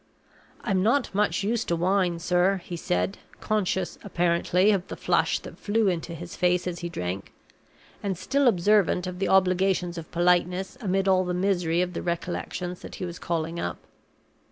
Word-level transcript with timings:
"I'm 0.63 0.81
not 0.81 1.13
much 1.13 1.43
used 1.43 1.67
to 1.67 1.75
wine, 1.75 2.17
sir," 2.17 2.59
he 2.65 2.75
said, 2.75 3.19
conscious, 3.39 3.99
apparently, 4.03 4.71
of 4.71 4.87
the 4.87 4.95
flush 4.95 5.37
that 5.37 5.59
flew 5.59 5.87
into 5.89 6.15
his 6.15 6.35
face 6.35 6.65
as 6.65 6.79
he 6.79 6.89
drank, 6.89 7.31
and 8.01 8.17
still 8.17 8.47
observant 8.47 9.05
of 9.05 9.19
the 9.19 9.29
obligations 9.29 9.99
of 9.99 10.09
politeness 10.11 10.75
amid 10.81 11.07
all 11.07 11.23
the 11.23 11.35
misery 11.35 11.83
of 11.83 11.93
the 11.93 12.01
recollections 12.01 12.81
that 12.81 12.95
he 12.95 13.05
was 13.05 13.19
calling 13.19 13.59
up. 13.59 13.77